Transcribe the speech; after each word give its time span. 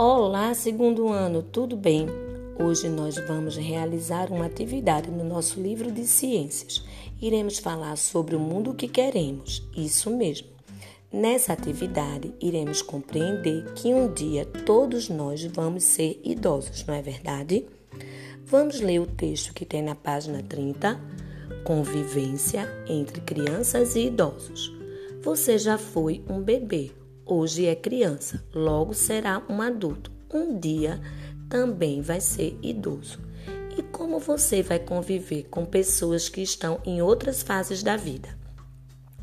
Olá, 0.00 0.54
segundo 0.54 1.08
ano, 1.08 1.42
tudo 1.42 1.76
bem? 1.76 2.06
Hoje 2.56 2.88
nós 2.88 3.16
vamos 3.16 3.56
realizar 3.56 4.30
uma 4.30 4.46
atividade 4.46 5.10
no 5.10 5.24
nosso 5.24 5.60
livro 5.60 5.90
de 5.90 6.06
ciências. 6.06 6.84
Iremos 7.20 7.58
falar 7.58 7.96
sobre 7.96 8.36
o 8.36 8.38
mundo 8.38 8.74
que 8.74 8.86
queremos, 8.86 9.68
isso 9.76 10.08
mesmo. 10.16 10.46
Nessa 11.12 11.52
atividade, 11.52 12.32
iremos 12.40 12.80
compreender 12.80 13.72
que 13.74 13.92
um 13.92 14.14
dia 14.14 14.44
todos 14.44 15.08
nós 15.08 15.42
vamos 15.46 15.82
ser 15.82 16.20
idosos, 16.22 16.86
não 16.86 16.94
é 16.94 17.02
verdade? 17.02 17.66
Vamos 18.46 18.80
ler 18.80 19.00
o 19.00 19.06
texto 19.06 19.52
que 19.52 19.66
tem 19.66 19.82
na 19.82 19.96
página 19.96 20.44
30, 20.44 20.96
Convivência 21.64 22.68
entre 22.86 23.20
crianças 23.20 23.96
e 23.96 24.06
idosos. 24.06 24.72
Você 25.22 25.58
já 25.58 25.76
foi 25.76 26.22
um 26.30 26.40
bebê, 26.40 26.92
hoje 27.28 27.66
é 27.66 27.74
criança, 27.74 28.42
logo 28.54 28.94
será 28.94 29.42
um 29.48 29.60
adulto. 29.60 30.10
Um 30.32 30.58
dia 30.58 31.00
também 31.48 32.00
vai 32.00 32.20
ser 32.20 32.58
idoso. 32.62 33.20
E 33.76 33.82
como 33.82 34.18
você 34.18 34.62
vai 34.62 34.78
conviver 34.78 35.44
com 35.44 35.64
pessoas 35.64 36.28
que 36.28 36.40
estão 36.40 36.80
em 36.84 37.00
outras 37.00 37.42
fases 37.42 37.82
da 37.82 37.96
vida? 37.96 38.37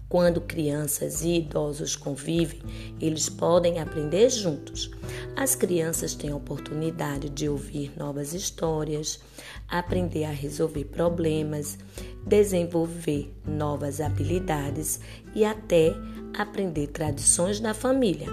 Quando 0.07 0.39
crianças 0.39 1.23
e 1.23 1.37
idosos 1.37 1.95
convivem, 1.95 2.61
eles 3.01 3.27
podem 3.27 3.79
aprender 3.79 4.29
juntos. 4.29 4.91
As 5.35 5.55
crianças 5.55 6.13
têm 6.13 6.31
a 6.31 6.35
oportunidade 6.35 7.27
de 7.29 7.49
ouvir 7.49 7.91
novas 7.97 8.33
histórias, 8.33 9.19
aprender 9.67 10.25
a 10.25 10.31
resolver 10.31 10.85
problemas, 10.85 11.77
desenvolver 12.25 13.33
novas 13.45 13.99
habilidades 13.99 14.99
e 15.33 15.43
até 15.43 15.93
aprender 16.37 16.87
tradições 16.87 17.59
da 17.59 17.73
família. 17.73 18.27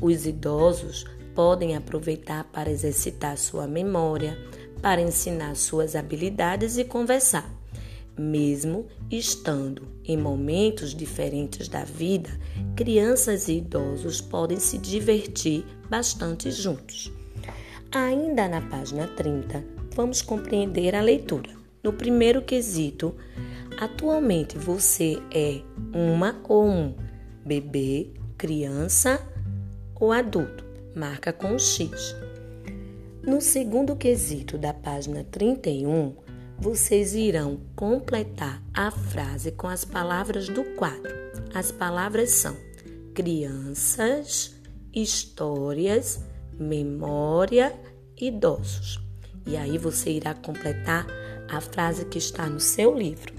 Os 0.00 0.26
idosos 0.26 1.06
podem 1.34 1.76
aproveitar 1.76 2.44
para 2.44 2.70
exercitar 2.70 3.38
sua 3.38 3.66
memória, 3.66 4.38
para 4.82 5.00
ensinar 5.00 5.56
suas 5.56 5.96
habilidades 5.96 6.76
e 6.76 6.84
conversar. 6.84 7.50
Mesmo 8.18 8.86
estando 9.10 9.88
em 10.02 10.16
momentos 10.16 10.94
diferentes 10.94 11.68
da 11.68 11.84
vida, 11.84 12.30
crianças 12.74 13.46
e 13.48 13.58
idosos 13.58 14.22
podem 14.22 14.58
se 14.58 14.78
divertir 14.78 15.64
bastante 15.90 16.50
juntos. 16.50 17.12
Ainda 17.92 18.48
na 18.48 18.62
página 18.62 19.06
30, 19.06 19.62
vamos 19.94 20.22
compreender 20.22 20.94
a 20.94 21.02
leitura. 21.02 21.50
No 21.82 21.92
primeiro 21.92 22.40
quesito, 22.42 23.14
atualmente 23.78 24.56
você 24.56 25.18
é 25.30 25.60
uma 25.94 26.40
ou 26.48 26.66
um 26.66 26.94
bebê, 27.44 28.10
criança 28.38 29.20
ou 29.94 30.10
adulto. 30.10 30.64
Marca 30.94 31.32
com 31.32 31.48
um 31.48 31.58
X. 31.58 32.16
No 33.22 33.40
segundo 33.40 33.94
quesito 33.94 34.56
da 34.56 34.72
página 34.72 35.24
31, 35.24 36.14
vocês 36.58 37.14
irão 37.14 37.60
completar 37.74 38.62
a 38.72 38.90
frase 38.90 39.52
com 39.52 39.68
as 39.68 39.84
palavras 39.84 40.48
do 40.48 40.64
quadro. 40.74 41.14
As 41.54 41.70
palavras 41.70 42.30
são 42.30 42.56
crianças, 43.14 44.54
histórias, 44.94 46.20
memória, 46.58 47.74
idosos. 48.18 49.00
E 49.46 49.56
aí 49.56 49.78
você 49.78 50.10
irá 50.10 50.34
completar 50.34 51.06
a 51.48 51.60
frase 51.60 52.06
que 52.06 52.18
está 52.18 52.46
no 52.46 52.58
seu 52.58 52.96
livro. 52.96 53.34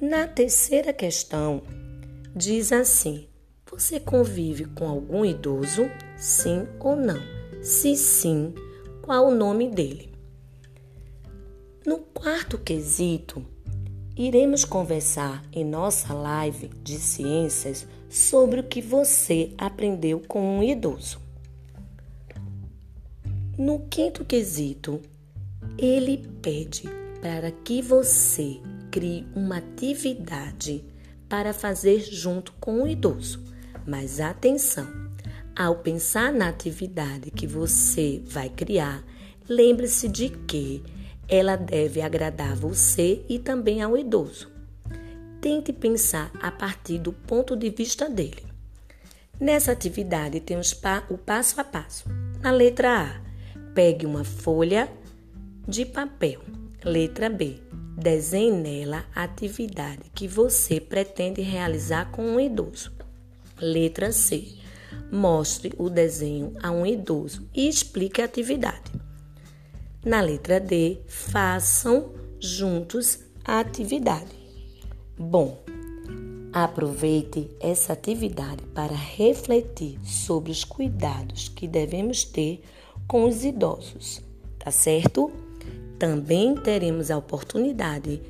Na 0.00 0.28
terceira 0.28 0.92
questão, 0.92 1.62
diz 2.36 2.72
assim: 2.72 3.26
Você 3.70 3.98
convive 3.98 4.66
com 4.66 4.88
algum 4.88 5.24
idoso? 5.24 5.90
Sim 6.16 6.66
ou 6.78 6.94
não? 6.94 7.20
Se 7.62 7.96
sim, 7.96 8.54
qual 9.02 9.28
o 9.28 9.34
nome 9.34 9.70
dele? 9.70 10.13
No 11.86 11.98
quarto 11.98 12.56
quesito, 12.56 13.44
iremos 14.16 14.64
conversar 14.64 15.44
em 15.52 15.62
nossa 15.62 16.14
live 16.14 16.70
de 16.82 16.96
ciências 16.96 17.86
sobre 18.08 18.60
o 18.60 18.64
que 18.64 18.80
você 18.80 19.52
aprendeu 19.58 20.18
com 20.26 20.60
um 20.60 20.62
idoso. 20.62 21.20
No 23.58 23.80
quinto 23.80 24.24
quesito, 24.24 24.98
ele 25.76 26.26
pede 26.40 26.84
para 27.20 27.50
que 27.50 27.82
você 27.82 28.62
crie 28.90 29.26
uma 29.36 29.58
atividade 29.58 30.82
para 31.28 31.52
fazer 31.52 32.00
junto 32.00 32.54
com 32.54 32.84
o 32.84 32.88
idoso. 32.88 33.44
Mas 33.86 34.20
atenção, 34.20 34.88
ao 35.54 35.76
pensar 35.80 36.32
na 36.32 36.48
atividade 36.48 37.30
que 37.30 37.46
você 37.46 38.22
vai 38.24 38.48
criar, 38.48 39.04
lembre-se 39.46 40.08
de 40.08 40.30
que 40.30 40.82
ela 41.28 41.56
deve 41.56 42.00
agradar 42.00 42.54
você 42.54 43.24
e 43.28 43.38
também 43.38 43.82
ao 43.82 43.96
idoso. 43.96 44.50
Tente 45.40 45.72
pensar 45.72 46.30
a 46.40 46.50
partir 46.50 46.98
do 46.98 47.12
ponto 47.12 47.56
de 47.56 47.70
vista 47.70 48.08
dele. 48.08 48.44
Nessa 49.38 49.72
atividade 49.72 50.40
temos 50.40 50.78
o 51.10 51.18
passo 51.18 51.60
a 51.60 51.64
passo. 51.64 52.04
Na 52.40 52.50
letra 52.50 53.02
A, 53.02 53.20
pegue 53.74 54.06
uma 54.06 54.24
folha 54.24 54.88
de 55.66 55.84
papel. 55.84 56.40
Letra 56.84 57.28
B, 57.28 57.58
Desenhe 57.96 58.50
nela 58.50 59.04
a 59.14 59.22
atividade 59.22 60.02
que 60.12 60.26
você 60.26 60.80
pretende 60.80 61.40
realizar 61.40 62.10
com 62.10 62.22
um 62.22 62.40
idoso. 62.40 62.92
Letra 63.60 64.10
C. 64.10 64.48
Mostre 65.12 65.72
o 65.78 65.88
desenho 65.88 66.54
a 66.60 66.72
um 66.72 66.84
idoso 66.84 67.48
e 67.54 67.68
explique 67.68 68.20
a 68.20 68.24
atividade. 68.24 68.73
Na 70.04 70.20
letra 70.20 70.60
D, 70.60 70.98
façam 71.06 72.10
juntos 72.38 73.20
a 73.44 73.60
atividade. 73.60 74.34
Bom, 75.16 75.58
aproveite 76.52 77.50
essa 77.60 77.92
atividade 77.92 78.62
para 78.74 78.94
refletir 78.94 79.98
sobre 80.04 80.52
os 80.52 80.64
cuidados 80.64 81.48
que 81.48 81.66
devemos 81.66 82.24
ter 82.24 82.62
com 83.08 83.24
os 83.24 83.44
idosos, 83.44 84.22
tá 84.58 84.70
certo? 84.70 85.32
também 85.98 86.54
teremos 86.54 87.10
a 87.10 87.16
oportunidade 87.16 88.20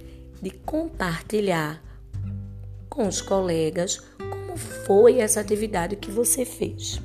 de 0.40 0.50
compartilhar 0.50 1.82
com 2.88 3.08
os 3.08 3.20
colegas 3.20 4.00
como 4.18 4.56
foi 4.56 5.18
essa 5.18 5.40
atividade 5.40 5.96
que 5.96 6.10
você 6.10 6.44
fez. 6.44 7.00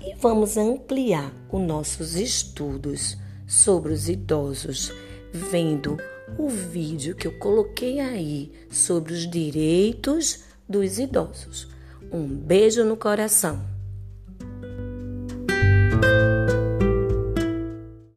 E 0.00 0.14
vamos 0.14 0.56
ampliar 0.56 1.32
os 1.50 1.60
nossos 1.60 2.14
estudos 2.14 3.16
sobre 3.50 3.92
os 3.92 4.08
idosos, 4.08 4.92
vendo 5.32 5.96
o 6.38 6.48
vídeo 6.48 7.16
que 7.16 7.26
eu 7.26 7.32
coloquei 7.32 7.98
aí 7.98 8.52
sobre 8.70 9.12
os 9.12 9.28
direitos 9.28 10.44
dos 10.68 11.00
idosos. 11.00 11.66
Um 12.12 12.28
beijo 12.28 12.84
no 12.84 12.96
coração. 12.96 13.79